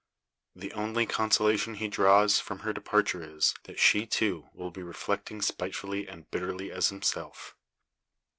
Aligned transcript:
The 0.55 0.73
only 0.73 1.05
consolation 1.05 1.75
he 1.75 1.87
draws 1.87 2.39
from 2.39 2.61
her 2.61 2.73
departure 2.73 3.21
is, 3.21 3.53
that 3.65 3.77
she, 3.77 4.07
too, 4.07 4.49
will 4.51 4.71
be 4.71 4.81
reflecting 4.81 5.43
spitefully 5.43 6.07
and 6.07 6.27
bitterly 6.31 6.71
as 6.71 6.89
himself. 6.89 7.55